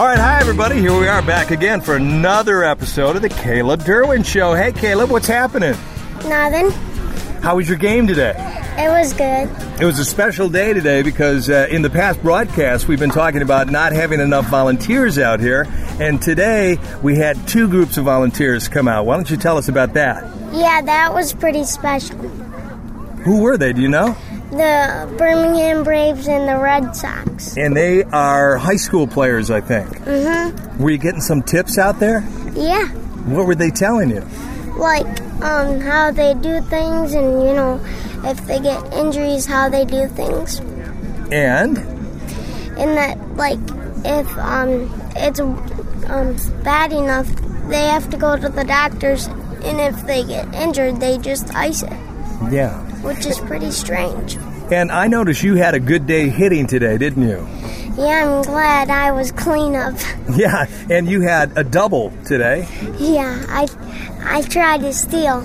All 0.00 0.06
right, 0.06 0.18
hi 0.18 0.40
everybody. 0.40 0.76
Here 0.78 0.98
we 0.98 1.08
are 1.08 1.20
back 1.20 1.50
again 1.50 1.82
for 1.82 1.94
another 1.94 2.64
episode 2.64 3.16
of 3.16 3.20
the 3.20 3.28
Caleb 3.28 3.80
Derouin 3.80 4.24
Show. 4.24 4.54
Hey, 4.54 4.72
Caleb, 4.72 5.10
what's 5.10 5.26
happening? 5.26 5.76
Nothing. 6.26 6.70
How 7.42 7.56
was 7.56 7.68
your 7.68 7.76
game 7.76 8.06
today? 8.06 8.32
It 8.78 8.88
was 8.88 9.12
good. 9.12 9.50
It 9.78 9.84
was 9.84 9.98
a 9.98 10.04
special 10.06 10.48
day 10.48 10.72
today 10.72 11.02
because 11.02 11.50
uh, 11.50 11.66
in 11.70 11.82
the 11.82 11.90
past 11.90 12.22
broadcast 12.22 12.88
we've 12.88 12.98
been 12.98 13.10
talking 13.10 13.42
about 13.42 13.68
not 13.68 13.92
having 13.92 14.20
enough 14.20 14.46
volunteers 14.46 15.18
out 15.18 15.38
here, 15.38 15.66
and 16.00 16.22
today 16.22 16.78
we 17.02 17.16
had 17.16 17.36
two 17.46 17.68
groups 17.68 17.98
of 17.98 18.06
volunteers 18.06 18.68
come 18.68 18.88
out. 18.88 19.04
Why 19.04 19.16
don't 19.16 19.28
you 19.28 19.36
tell 19.36 19.58
us 19.58 19.68
about 19.68 19.92
that? 19.92 20.24
Yeah, 20.54 20.80
that 20.80 21.12
was 21.12 21.34
pretty 21.34 21.64
special. 21.64 22.16
Who 22.16 23.42
were 23.42 23.58
they? 23.58 23.74
Do 23.74 23.82
you 23.82 23.88
know? 23.88 24.16
The 24.50 25.14
Birmingham 25.16 25.84
Braves 25.84 26.26
and 26.26 26.48
the 26.48 26.58
Red 26.58 26.94
Sox. 26.96 27.56
And 27.56 27.76
they 27.76 28.02
are 28.04 28.56
high 28.56 28.76
school 28.76 29.06
players, 29.06 29.50
I 29.50 29.60
think. 29.60 29.88
Mm-hmm. 29.88 30.82
Were 30.82 30.90
you 30.90 30.98
getting 30.98 31.20
some 31.20 31.42
tips 31.42 31.78
out 31.78 32.00
there? 32.00 32.26
Yeah. 32.54 32.88
What 33.26 33.46
were 33.46 33.54
they 33.54 33.70
telling 33.70 34.10
you? 34.10 34.26
Like 34.76 35.06
um, 35.42 35.80
how 35.80 36.10
they 36.10 36.34
do 36.34 36.60
things 36.62 37.14
and, 37.14 37.42
you 37.42 37.54
know, 37.54 37.80
if 38.24 38.44
they 38.46 38.60
get 38.60 38.92
injuries, 38.92 39.46
how 39.46 39.68
they 39.68 39.84
do 39.84 40.08
things. 40.08 40.58
And? 41.30 41.78
And 42.76 42.96
that, 42.96 43.18
like, 43.36 43.58
if 44.04 44.38
um, 44.38 44.90
it's 45.14 45.40
um, 45.40 46.36
bad 46.62 46.92
enough, 46.92 47.28
they 47.68 47.84
have 47.84 48.10
to 48.10 48.16
go 48.16 48.36
to 48.36 48.48
the 48.48 48.64
doctors, 48.64 49.26
and 49.26 49.80
if 49.80 50.06
they 50.06 50.24
get 50.24 50.52
injured, 50.54 50.98
they 50.98 51.18
just 51.18 51.54
ice 51.54 51.82
it, 51.82 51.92
Yeah. 52.50 52.86
Which 53.02 53.26
is 53.26 53.38
pretty 53.40 53.70
strange. 53.70 54.36
And 54.72 54.90
I 54.92 55.08
noticed 55.08 55.42
you 55.42 55.56
had 55.56 55.74
a 55.74 55.80
good 55.80 56.06
day 56.06 56.28
hitting 56.28 56.66
today, 56.66 56.96
didn't 56.98 57.22
you? 57.28 57.46
Yeah, 57.96 58.38
I'm 58.38 58.42
glad 58.42 58.88
I 58.88 59.10
was 59.12 59.32
clean 59.32 59.74
up. 59.74 59.94
Yeah, 60.36 60.66
and 60.88 61.08
you 61.10 61.22
had 61.22 61.58
a 61.58 61.64
double 61.64 62.12
today. 62.24 62.68
Yeah, 62.98 63.44
I 63.48 63.66
I 64.22 64.42
tried 64.42 64.82
to 64.82 64.92
steal. 64.92 65.44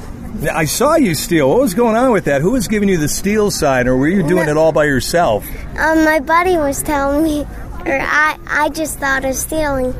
I 0.53 0.66
saw 0.66 0.95
you 0.95 1.16
steal. 1.16 1.50
What 1.50 1.61
was 1.61 1.73
going 1.73 1.95
on 1.95 2.11
with 2.11 2.26
that? 2.26 2.42
Who 2.42 2.52
was 2.52 2.67
giving 2.67 2.88
you 2.88 2.98
the 2.98 3.08
steal 3.08 3.50
sign, 3.50 3.88
or 3.88 3.98
were 3.98 4.08
you 4.08 4.22
doing 4.22 4.45
No. 4.45 4.52
it 4.52 4.58
all 4.58 4.72
by 4.72 4.83
yourself? 4.86 5.44
Um, 5.80 6.03
my 6.06 6.20
buddy 6.20 6.56
was 6.58 6.83
telling 6.83 7.23
me, 7.23 7.48
or 7.86 8.00
I 8.00 8.38
I 8.48 8.70
just 8.70 9.00
thought 9.00 9.26
of 9.26 9.33
stealing. 9.33 9.94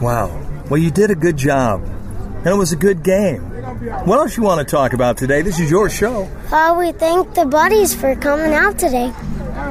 Wow. 0.00 0.30
Well, 0.70 0.80
you 0.80 0.90
did 0.90 1.10
a 1.10 1.14
good 1.14 1.36
job, 1.36 1.82
and 2.38 2.46
it 2.46 2.56
was 2.56 2.72
a 2.72 2.76
good 2.76 3.02
game. 3.02 3.42
What 3.82 4.20
else 4.20 4.36
you 4.36 4.44
want 4.44 4.60
to 4.60 4.64
talk 4.64 4.92
about 4.92 5.18
today? 5.18 5.42
This 5.42 5.58
is 5.58 5.68
your 5.68 5.90
show. 5.90 6.30
Uh, 6.52 6.76
we 6.78 6.92
thank 6.92 7.34
the 7.34 7.44
buddies 7.44 7.92
for 7.92 8.14
coming 8.14 8.54
out 8.54 8.78
today. 8.78 9.12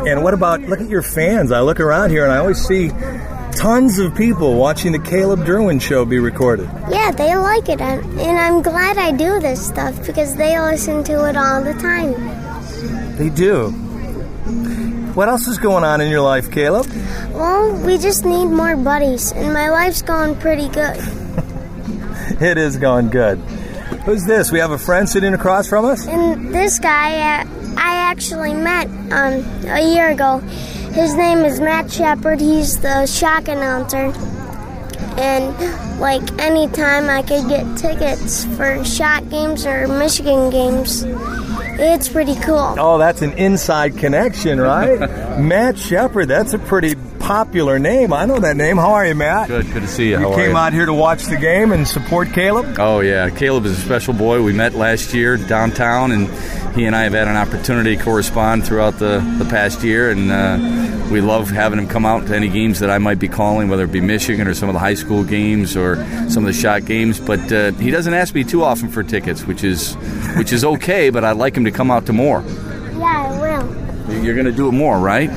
And 0.05 0.21
what 0.21 0.33
about 0.33 0.59
look 0.63 0.81
at 0.81 0.89
your 0.89 1.01
fans? 1.01 1.49
I 1.53 1.61
look 1.61 1.79
around 1.79 2.09
here 2.09 2.25
and 2.25 2.33
I 2.33 2.37
always 2.37 2.57
see 2.57 2.89
tons 3.55 3.99
of 3.99 4.13
people 4.13 4.55
watching 4.55 4.91
the 4.91 4.99
Caleb 4.99 5.45
Derouin 5.45 5.81
show 5.81 6.03
be 6.03 6.19
recorded. 6.19 6.69
Yeah, 6.89 7.11
they 7.11 7.37
like 7.37 7.69
it, 7.69 7.79
and 7.79 8.03
and 8.19 8.37
I'm 8.37 8.61
glad 8.61 8.97
I 8.97 9.13
do 9.13 9.39
this 9.39 9.65
stuff 9.65 10.05
because 10.05 10.35
they 10.35 10.59
listen 10.59 11.05
to 11.05 11.29
it 11.29 11.37
all 11.37 11.63
the 11.63 11.73
time. 11.73 13.15
They 13.15 13.29
do. 13.29 13.69
What 15.13 15.29
else 15.29 15.47
is 15.47 15.57
going 15.57 15.85
on 15.85 16.01
in 16.01 16.11
your 16.11 16.21
life, 16.21 16.51
Caleb? 16.51 16.87
Well, 17.31 17.73
we 17.85 17.97
just 17.97 18.25
need 18.25 18.47
more 18.47 18.75
buddies, 18.75 19.31
and 19.31 19.53
my 19.53 19.69
life's 19.69 20.01
going 20.01 20.35
pretty 20.35 20.67
good. 20.67 20.99
It 22.41 22.57
is 22.57 22.77
going 22.77 23.09
good. 23.09 23.39
Who's 24.05 24.25
this? 24.25 24.51
We 24.51 24.59
have 24.59 24.71
a 24.71 24.77
friend 24.77 25.07
sitting 25.07 25.33
across 25.33 25.67
from 25.67 25.85
us? 25.85 26.07
And 26.07 26.53
this 26.53 26.79
guy, 26.79 27.41
uh, 27.41 27.45
I 27.77 27.95
actually 27.95 28.53
met 28.53 28.87
um, 29.11 29.45
a 29.67 29.93
year 29.93 30.09
ago. 30.09 30.39
His 30.93 31.13
name 31.15 31.39
is 31.39 31.59
Matt 31.59 31.91
Shepard. 31.91 32.39
He's 32.39 32.79
the 32.79 33.05
shock 33.05 33.47
announcer. 33.47 34.11
And 35.17 35.99
like 35.99 36.21
anytime 36.39 37.09
I 37.09 37.21
could 37.21 37.47
get 37.47 37.77
tickets 37.77 38.45
for 38.55 38.83
Shock 38.83 39.29
games 39.29 39.65
or 39.65 39.87
Michigan 39.87 40.49
games, 40.49 41.03
it's 41.05 42.09
pretty 42.09 42.35
cool. 42.35 42.75
Oh, 42.77 42.97
that's 42.97 43.21
an 43.21 43.33
inside 43.33 43.97
connection, 43.97 44.59
right? 44.59 44.99
Matt 45.39 45.77
Shepard, 45.77 46.27
that's 46.27 46.53
a 46.53 46.59
pretty 46.59 46.95
popular 47.31 47.79
name. 47.79 48.11
I 48.11 48.25
know 48.25 48.39
that 48.41 48.57
name. 48.57 48.75
How 48.75 48.91
are 48.91 49.07
you, 49.07 49.15
Matt? 49.15 49.47
Good, 49.47 49.71
good 49.71 49.83
to 49.83 49.87
see 49.87 50.09
you. 50.09 50.19
You 50.19 50.25
How 50.25 50.33
are 50.33 50.35
came 50.35 50.51
you? 50.51 50.57
out 50.57 50.73
here 50.73 50.85
to 50.85 50.93
watch 50.93 51.23
the 51.27 51.37
game 51.37 51.71
and 51.71 51.87
support 51.87 52.27
Caleb? 52.33 52.75
Oh 52.77 52.99
yeah, 52.99 53.29
Caleb 53.29 53.63
is 53.65 53.77
a 53.77 53.81
special 53.81 54.13
boy. 54.13 54.43
We 54.43 54.51
met 54.51 54.73
last 54.73 55.13
year 55.13 55.37
downtown, 55.37 56.11
and 56.11 56.27
he 56.75 56.83
and 56.83 56.93
I 56.93 57.03
have 57.03 57.13
had 57.13 57.29
an 57.29 57.37
opportunity 57.37 57.95
to 57.95 58.03
correspond 58.03 58.65
throughout 58.65 58.99
the, 58.99 59.19
the 59.37 59.45
past 59.45 59.81
year, 59.81 60.11
and 60.11 60.29
uh, 60.29 61.07
we 61.09 61.21
love 61.21 61.49
having 61.49 61.79
him 61.79 61.87
come 61.87 62.05
out 62.05 62.27
to 62.27 62.35
any 62.35 62.49
games 62.49 62.79
that 62.79 62.89
I 62.89 62.97
might 62.97 63.17
be 63.17 63.29
calling, 63.29 63.69
whether 63.69 63.85
it 63.85 63.93
be 63.93 64.01
Michigan 64.01 64.45
or 64.45 64.53
some 64.53 64.67
of 64.67 64.73
the 64.73 64.79
high 64.79 64.95
school 64.95 65.23
games 65.23 65.77
or 65.77 65.95
some 66.29 66.43
of 66.43 66.53
the 66.53 66.59
Shock 66.59 66.83
games. 66.83 67.17
But 67.17 67.49
uh, 67.49 67.71
he 67.73 67.91
doesn't 67.91 68.13
ask 68.13 68.35
me 68.35 68.43
too 68.43 68.61
often 68.61 68.89
for 68.89 69.03
tickets, 69.03 69.45
which 69.45 69.63
is 69.63 69.93
which 70.35 70.51
is 70.51 70.65
okay. 70.65 71.09
But 71.09 71.23
I'd 71.23 71.37
like 71.37 71.55
him 71.55 71.63
to 71.63 71.71
come 71.71 71.91
out 71.91 72.07
to 72.07 72.13
more. 72.13 72.43
Yeah, 72.97 73.05
I 73.05 73.39
will. 73.39 74.21
You're 74.21 74.35
going 74.35 74.47
to 74.47 74.51
do 74.51 74.67
it 74.67 74.73
more, 74.73 74.99
right? 74.99 75.29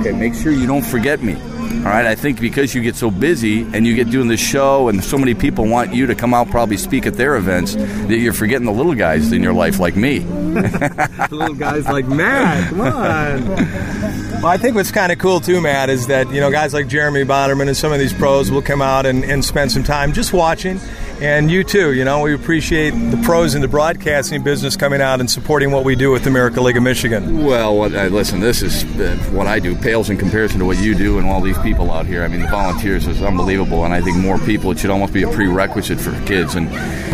Okay, 0.00 0.12
make 0.12 0.34
sure 0.34 0.50
you 0.50 0.66
don't 0.66 0.84
forget 0.84 1.22
me. 1.22 1.34
All 1.34 1.86
right, 1.86 2.06
I 2.06 2.14
think 2.14 2.40
because 2.40 2.74
you 2.74 2.82
get 2.82 2.96
so 2.96 3.10
busy 3.10 3.62
and 3.74 3.86
you 3.86 3.94
get 3.94 4.10
doing 4.10 4.28
this 4.28 4.40
show 4.40 4.88
and 4.88 5.02
so 5.04 5.16
many 5.16 5.34
people 5.34 5.66
want 5.66 5.94
you 5.94 6.06
to 6.06 6.14
come 6.14 6.34
out 6.34 6.50
probably 6.50 6.76
speak 6.76 7.06
at 7.06 7.14
their 7.14 7.36
events 7.36 7.74
that 7.74 8.18
you're 8.18 8.32
forgetting 8.32 8.66
the 8.66 8.72
little 8.72 8.94
guys 8.94 9.30
in 9.32 9.42
your 9.42 9.52
life 9.52 9.78
like 9.78 9.96
me. 9.96 10.20
The 10.50 11.28
little 11.36 11.54
guys 11.54 11.84
like 11.86 12.08
Matt, 12.08 12.70
come 12.70 12.80
on. 12.80 13.46
Well, 14.42 14.46
I 14.46 14.56
think 14.56 14.74
what's 14.74 14.90
kind 14.90 15.12
of 15.12 15.18
cool 15.18 15.38
too, 15.38 15.60
Matt, 15.60 15.90
is 15.90 16.08
that 16.08 16.28
you 16.32 16.40
know 16.40 16.50
guys 16.50 16.74
like 16.74 16.88
Jeremy 16.88 17.24
Bonnerman 17.24 17.68
and 17.68 17.76
some 17.76 17.92
of 17.92 17.98
these 18.00 18.12
pros 18.12 18.50
will 18.50 18.62
come 18.62 18.82
out 18.82 19.06
and, 19.06 19.22
and 19.22 19.44
spend 19.44 19.70
some 19.70 19.84
time 19.84 20.12
just 20.12 20.32
watching, 20.32 20.80
and 21.20 21.50
you 21.50 21.64
too. 21.64 21.92
You 21.92 22.04
know, 22.04 22.22
we 22.22 22.34
appreciate 22.34 22.90
the 22.90 23.20
pros 23.24 23.54
in 23.54 23.62
the 23.62 23.68
broadcasting 23.68 24.42
business 24.42 24.76
coming 24.76 25.00
out 25.00 25.20
and 25.20 25.30
supporting 25.30 25.70
what 25.70 25.84
we 25.84 25.94
do 25.94 26.10
with 26.10 26.24
the 26.24 26.30
Miracle 26.30 26.64
League 26.64 26.76
of 26.76 26.82
Michigan. 26.82 27.44
Well, 27.44 27.76
what, 27.76 27.94
uh, 27.94 28.04
listen, 28.04 28.40
this 28.40 28.62
is 28.62 28.84
uh, 28.98 29.16
what 29.32 29.46
I 29.46 29.58
do 29.58 29.76
pales 29.76 30.10
in 30.10 30.16
comparison 30.16 30.58
to 30.60 30.64
what 30.64 30.78
you 30.78 30.94
do 30.94 31.18
and 31.18 31.26
all 31.26 31.40
these 31.40 31.58
people 31.58 31.90
out 31.90 32.06
here. 32.06 32.24
I 32.24 32.28
mean, 32.28 32.40
the 32.40 32.48
volunteers 32.48 33.06
is 33.06 33.22
unbelievable, 33.22 33.84
and 33.84 33.92
I 33.92 34.00
think 34.00 34.16
more 34.16 34.38
people. 34.38 34.70
It 34.70 34.78
should 34.78 34.90
almost 34.90 35.12
be 35.12 35.22
a 35.22 35.28
prerequisite 35.30 36.00
for 36.00 36.12
kids, 36.26 36.54
and 36.54 36.68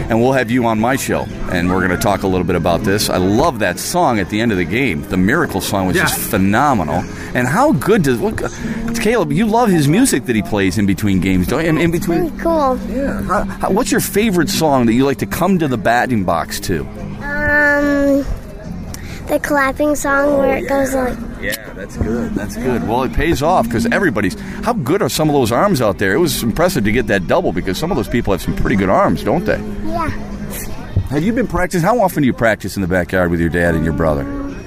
and 0.09 0.21
we'll 0.21 0.33
have 0.33 0.51
you 0.51 0.67
on 0.67 0.79
my 0.81 0.97
show, 0.97 1.23
and 1.51 1.69
we're 1.71 1.87
going 1.87 1.97
to 1.99 2.03
talk 2.03 2.23
a 2.23 2.27
little 2.27 2.47
bit 2.47 2.57
about 2.57 2.83
this. 2.83 3.11
I 3.11 3.17
love 3.17 3.59
that 3.61 3.79
song 3.79 4.19
at 4.19 4.29
the 4.31 4.41
end 4.41 4.53
of 4.53 4.59
the 4.59 4.65
game. 4.65 5.03
The 5.09 5.17
Miracle 5.17 5.61
song 5.61 5.87
was 5.87 5.97
just 5.97 6.19
Yeah. 6.19 6.25
phenomenal. 6.31 7.05
And 7.35 7.47
how 7.49 7.73
good 7.73 8.03
does 8.03 8.19
what, 8.19 8.37
Caleb? 9.01 9.33
You 9.33 9.47
love 9.47 9.69
his 9.69 9.89
music 9.89 10.27
that 10.27 10.37
he 10.37 10.43
plays 10.43 10.79
in 10.79 10.87
between 10.87 11.21
games, 11.21 11.47
don't 11.49 11.63
you? 11.63 11.69
In, 11.71 11.79
in 11.79 11.91
between. 11.91 12.29
Pretty 12.31 12.43
cool. 12.43 12.79
Yeah. 12.89 13.23
How, 13.23 13.45
how, 13.45 13.71
what's 13.71 13.91
your 13.91 14.01
favorite 14.01 14.49
song 14.49 14.87
that 14.87 14.95
you 14.95 15.05
like 15.05 15.19
to 15.19 15.27
come 15.27 15.59
to 15.59 15.69
the 15.69 15.79
batting 15.79 16.25
box 16.25 16.61
to? 16.61 16.81
Um, 17.27 18.25
the 19.27 19.41
clapping 19.43 19.97
song 19.97 20.39
where 20.39 20.57
it 20.59 20.69
goes 20.69 20.95
like, 20.95 21.19
Yeah, 21.41 21.66
that's 21.77 21.97
good. 21.97 22.35
That's 22.35 22.57
good. 22.57 22.89
Well, 22.89 23.03
it 23.05 23.13
pays 23.13 23.43
off 23.43 23.67
because 23.67 23.87
everybody's. 23.87 24.39
How 24.65 24.73
good 24.73 25.03
are 25.03 25.09
some 25.09 25.29
of 25.29 25.35
those 25.35 25.53
arms 25.53 25.81
out 25.81 25.99
there? 25.99 26.15
It 26.15 26.19
was 26.19 26.43
impressive 26.43 26.85
to 26.85 26.93
get 26.93 27.07
that 27.09 27.27
double 27.27 27.53
because 27.53 27.79
some 27.79 27.91
of 27.91 27.97
those 27.97 28.09
people 28.09 28.33
have 28.33 28.43
some 28.43 28.57
pretty 28.57 28.77
good 28.77 28.89
arms, 28.89 29.23
don't 29.23 29.45
they? 29.45 29.59
yeah. 29.87 30.09
Have 31.11 31.23
you 31.23 31.33
been 31.33 31.47
practicing? 31.47 31.87
How 31.87 32.01
often 32.01 32.23
do 32.23 32.27
you 32.27 32.33
practice 32.33 32.75
in 32.75 32.83
the 32.83 32.89
backyard 32.89 33.31
with 33.31 33.39
your 33.39 33.49
dad 33.49 33.77
and 33.77 33.85
your 33.85 33.95
brother? 33.95 34.25
Mm, 34.25 34.59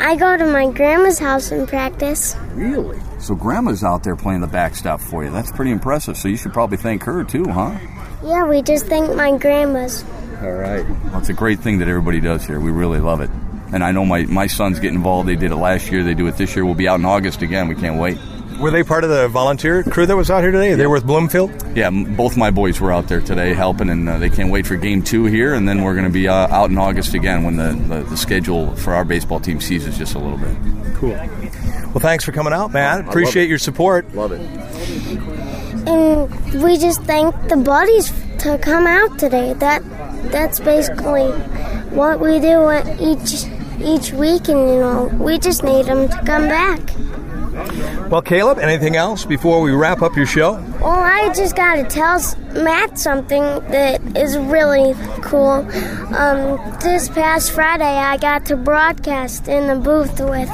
I 0.00 0.14
go 0.14 0.36
to 0.36 0.46
my 0.46 0.70
grandma's 0.70 1.18
house 1.18 1.50
and 1.50 1.66
practice. 1.66 2.36
Really? 2.52 3.00
So 3.18 3.34
grandma's 3.34 3.82
out 3.82 4.04
there 4.04 4.14
playing 4.14 4.40
the 4.40 4.46
backstop 4.46 5.00
for 5.00 5.24
you. 5.24 5.30
That's 5.30 5.50
pretty 5.50 5.72
impressive. 5.72 6.16
So 6.16 6.28
you 6.28 6.36
should 6.36 6.52
probably 6.52 6.76
thank 6.76 7.02
her 7.02 7.24
too, 7.24 7.48
huh? 7.48 7.76
Yeah, 8.22 8.46
we 8.46 8.62
just 8.62 8.86
thank 8.86 9.12
my 9.16 9.36
grandma's. 9.36 10.04
All 10.40 10.52
right. 10.52 10.88
Well, 10.88 11.18
it's 11.18 11.30
a 11.30 11.34
great 11.34 11.58
thing 11.58 11.80
that 11.80 11.88
everybody 11.88 12.20
does 12.20 12.46
here. 12.46 12.60
We 12.60 12.70
really 12.70 13.00
love 13.00 13.20
it. 13.20 13.30
And 13.72 13.84
I 13.84 13.92
know 13.92 14.04
my, 14.04 14.24
my 14.24 14.46
sons 14.46 14.78
get 14.78 14.92
involved. 14.92 15.28
They 15.28 15.36
did 15.36 15.50
it 15.52 15.56
last 15.56 15.90
year. 15.90 16.02
They 16.02 16.14
do 16.14 16.26
it 16.26 16.36
this 16.36 16.56
year. 16.56 16.64
We'll 16.64 16.74
be 16.74 16.88
out 16.88 16.98
in 16.98 17.04
August 17.04 17.42
again. 17.42 17.68
We 17.68 17.74
can't 17.74 18.00
wait. 18.00 18.18
Were 18.58 18.72
they 18.72 18.82
part 18.82 19.04
of 19.04 19.10
the 19.10 19.28
volunteer 19.28 19.84
crew 19.84 20.04
that 20.06 20.16
was 20.16 20.32
out 20.32 20.42
here 20.42 20.50
today? 20.50 20.74
They 20.74 20.86
were 20.86 20.94
with 20.94 21.06
Bloomfield. 21.06 21.52
Yeah, 21.76 21.90
both 21.90 22.36
my 22.36 22.50
boys 22.50 22.80
were 22.80 22.92
out 22.92 23.06
there 23.06 23.20
today 23.20 23.54
helping, 23.54 23.88
and 23.88 24.08
uh, 24.08 24.18
they 24.18 24.30
can't 24.30 24.50
wait 24.50 24.66
for 24.66 24.74
game 24.74 25.00
two 25.02 25.26
here. 25.26 25.54
And 25.54 25.68
then 25.68 25.82
we're 25.82 25.92
going 25.92 26.06
to 26.06 26.12
be 26.12 26.26
uh, 26.26 26.34
out 26.48 26.70
in 26.70 26.76
August 26.76 27.14
again 27.14 27.44
when 27.44 27.56
the, 27.56 27.74
the, 27.94 28.02
the 28.02 28.16
schedule 28.16 28.74
for 28.74 28.94
our 28.94 29.04
baseball 29.04 29.38
team 29.38 29.60
seasons 29.60 29.96
just 29.96 30.16
a 30.16 30.18
little 30.18 30.38
bit. 30.38 30.56
Cool. 30.96 31.10
Well, 31.10 32.00
thanks 32.00 32.24
for 32.24 32.32
coming 32.32 32.52
out, 32.52 32.72
Matt. 32.72 32.98
love 32.98 33.08
Appreciate 33.08 33.48
your 33.48 33.58
support. 33.58 34.12
Love 34.14 34.32
it. 34.32 34.40
And 35.86 36.62
we 36.62 36.78
just 36.78 37.02
thank 37.02 37.34
the 37.48 37.56
buddies 37.56 38.12
to 38.38 38.58
come 38.58 38.88
out 38.88 39.20
today. 39.20 39.52
That 39.52 39.82
that's 40.32 40.58
basically 40.58 41.30
what 41.90 42.18
we 42.18 42.40
do 42.40 42.68
at 42.68 43.00
each 43.00 43.44
each 43.82 44.12
week, 44.12 44.48
and 44.48 44.58
you 44.58 44.78
know 44.80 45.10
we 45.18 45.38
just 45.38 45.62
need 45.62 45.86
them 45.86 46.08
to 46.08 46.16
come 46.24 46.48
back. 46.48 46.80
Well, 48.08 48.22
Caleb, 48.22 48.58
anything 48.58 48.96
else 48.96 49.24
before 49.24 49.60
we 49.60 49.72
wrap 49.72 50.00
up 50.00 50.16
your 50.16 50.26
show? 50.26 50.52
Well, 50.80 50.90
I 50.90 51.32
just 51.34 51.56
got 51.56 51.76
to 51.76 51.84
tell 51.84 52.20
Matt 52.54 52.98
something 52.98 53.42
that 53.42 54.00
is 54.16 54.38
really 54.38 54.94
cool. 55.20 55.66
Um, 56.14 56.78
this 56.80 57.08
past 57.10 57.52
Friday, 57.52 57.84
I 57.84 58.16
got 58.16 58.46
to 58.46 58.56
broadcast 58.56 59.48
in 59.48 59.66
the 59.66 59.74
booth 59.74 60.20
with 60.20 60.48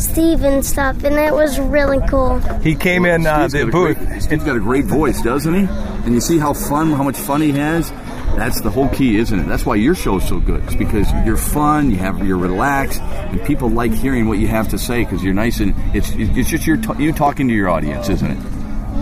Steve 0.00 0.44
and 0.44 0.64
stuff, 0.64 1.02
and 1.02 1.16
it 1.16 1.32
was 1.32 1.58
really 1.58 1.98
cool. 2.08 2.38
He 2.60 2.74
came 2.76 3.04
in 3.04 3.26
uh, 3.26 3.48
the 3.48 3.64
booth. 3.66 3.98
Great, 3.98 4.22
Steve's 4.22 4.44
got 4.44 4.56
a 4.56 4.60
great 4.60 4.84
voice, 4.84 5.20
doesn't 5.22 5.54
he? 5.54 5.66
And 6.04 6.14
you 6.14 6.20
see 6.20 6.38
how 6.38 6.52
fun, 6.52 6.92
how 6.92 7.02
much 7.02 7.16
fun 7.16 7.40
he 7.40 7.52
has. 7.52 7.90
That's 8.36 8.60
the 8.60 8.70
whole 8.70 8.88
key, 8.88 9.16
isn't 9.16 9.38
it? 9.38 9.46
That's 9.46 9.66
why 9.66 9.74
your 9.74 9.94
show's 9.94 10.26
so 10.26 10.40
good. 10.40 10.62
It's 10.64 10.74
because 10.74 11.10
you're 11.26 11.36
fun, 11.36 11.90
you 11.90 11.96
have 11.98 12.26
you're 12.26 12.38
relaxed, 12.38 13.00
and 13.00 13.42
people 13.44 13.68
like 13.68 13.92
hearing 13.92 14.28
what 14.28 14.38
you 14.38 14.46
have 14.48 14.68
to 14.70 14.78
say 14.78 15.04
because 15.04 15.22
you're 15.22 15.34
nice 15.34 15.60
and 15.60 15.74
it's 15.94 16.10
it's 16.12 16.48
just 16.48 16.66
your 16.66 16.76
you 16.98 17.12
talking 17.12 17.48
to 17.48 17.54
your 17.54 17.68
audience, 17.68 18.08
isn't 18.08 18.30
it? 18.30 18.38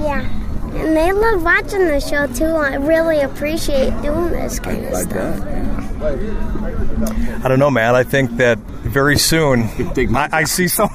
Yeah. 0.03 0.29
And 0.75 0.97
they 0.97 1.13
love 1.13 1.43
watching 1.43 1.87
the 1.87 2.01
show 2.01 2.27
too. 2.29 2.45
I 2.57 2.75
really 2.75 3.21
appreciate 3.21 3.91
doing 4.03 4.31
this 4.31 4.59
kind 4.61 4.85
of 4.85 4.93
like 4.93 5.11
stuff. 5.11 5.39
that. 5.41 7.45
I 7.45 7.49
don't 7.49 7.59
know, 7.59 7.71
man. 7.71 7.95
I 7.95 8.05
think 8.05 8.37
that 8.37 8.59
very 8.59 9.19
soon 9.19 9.63
I, 10.15 10.29
I 10.33 10.45
see 10.45 10.69
so. 10.69 10.89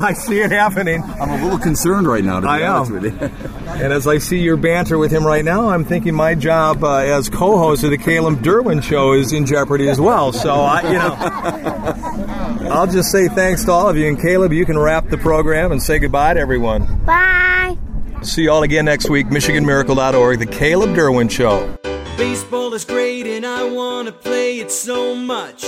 I 0.00 0.12
see 0.12 0.40
it 0.40 0.50
happening. 0.50 1.02
I'm 1.02 1.30
a 1.30 1.42
little 1.42 1.58
concerned 1.58 2.06
right 2.06 2.24
now. 2.24 2.36
To 2.40 2.46
be 2.46 2.48
I 2.48 2.66
honest 2.66 2.90
am. 2.92 3.00
with 3.02 3.20
you. 3.22 3.30
And 3.74 3.92
as 3.92 4.06
I 4.06 4.18
see 4.18 4.38
your 4.38 4.56
banter 4.56 4.98
with 4.98 5.10
him 5.10 5.26
right 5.26 5.44
now, 5.44 5.68
I'm 5.70 5.84
thinking 5.84 6.14
my 6.14 6.34
job 6.36 6.84
uh, 6.84 6.98
as 6.98 7.28
co-host 7.28 7.82
of 7.82 7.90
the 7.90 7.98
Caleb 7.98 8.40
Derouin 8.40 8.80
Show 8.82 9.14
is 9.14 9.32
in 9.32 9.46
jeopardy 9.46 9.88
as 9.88 10.00
well. 10.00 10.32
So 10.32 10.52
I, 10.54 10.82
you 10.92 10.98
know, 10.98 12.70
I'll 12.70 12.86
just 12.86 13.10
say 13.10 13.26
thanks 13.28 13.64
to 13.64 13.72
all 13.72 13.88
of 13.88 13.96
you. 13.96 14.06
And 14.06 14.20
Caleb, 14.20 14.52
you 14.52 14.64
can 14.64 14.78
wrap 14.78 15.08
the 15.08 15.18
program 15.18 15.72
and 15.72 15.82
say 15.82 15.98
goodbye 15.98 16.34
to 16.34 16.40
everyone. 16.40 16.86
Bye. 17.04 17.76
See 18.22 18.42
you 18.42 18.52
all 18.52 18.62
again 18.62 18.84
next 18.84 19.10
week. 19.10 19.26
MichiganMiracle.org, 19.26 20.38
the 20.38 20.46
Caleb 20.46 20.90
Derouin 20.90 21.28
Show. 21.30 21.76
Baseball 22.16 22.72
is 22.74 22.84
great 22.84 23.26
and 23.26 23.44
I 23.44 23.64
wanna 23.64 24.12
play 24.12 24.60
it 24.60 24.70
so 24.70 25.16
much. 25.16 25.64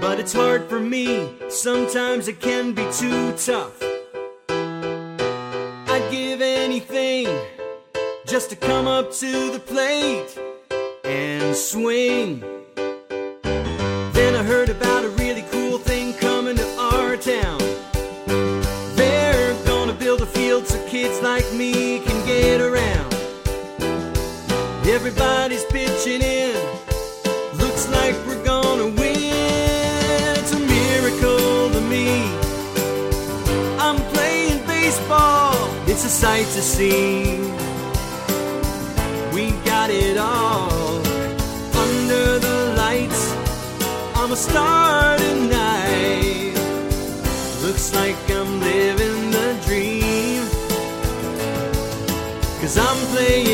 But 0.00 0.18
it's 0.18 0.32
hard 0.32 0.68
for 0.68 0.80
me, 0.80 1.30
sometimes 1.48 2.26
it 2.26 2.40
can 2.40 2.72
be 2.72 2.86
too 2.90 3.32
tough. 3.36 3.82
I'd 4.48 6.08
give 6.10 6.40
anything 6.40 7.28
just 8.26 8.48
to 8.50 8.56
come 8.56 8.86
up 8.86 9.12
to 9.12 9.50
the 9.50 9.58
plate 9.60 10.38
and 11.04 11.54
swing. 11.54 12.40
Then 14.12 14.34
I 14.34 14.42
heard 14.42 14.70
about 14.70 15.04
a 15.04 15.10
really 15.10 15.44
cool 15.50 15.78
thing 15.78 16.14
coming 16.14 16.56
to 16.56 16.66
our 16.78 17.16
town. 17.16 17.60
They're 18.96 19.54
gonna 19.64 19.92
build 19.92 20.22
a 20.22 20.26
field 20.26 20.66
so 20.66 20.82
kids 20.86 21.20
like 21.20 21.52
me 21.52 22.00
can 22.00 22.26
get 22.26 22.60
around. 22.60 23.14
Everybody's 24.86 25.64
pitching 25.66 26.22
in. 26.22 26.39
Baseball. 35.00 35.54
It's 35.86 36.04
a 36.04 36.08
sight 36.08 36.46
to 36.46 36.62
see. 36.62 37.38
We 39.34 39.52
got 39.64 39.90
it 39.90 40.16
all 40.18 40.98
under 41.76 42.38
the 42.38 42.74
lights. 42.76 43.34
I'm 44.14 44.32
a 44.32 44.36
star 44.36 45.16
tonight. 45.18 46.54
Looks 47.62 47.94
like 47.94 48.16
I'm 48.30 48.60
living 48.60 49.30
the 49.30 49.58
dream. 49.66 50.42
Cause 52.60 52.76
I'm 52.76 52.98
playing 53.14 53.49